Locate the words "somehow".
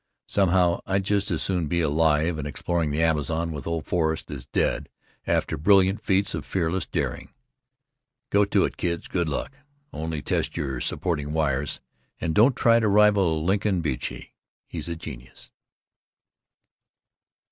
0.25-0.81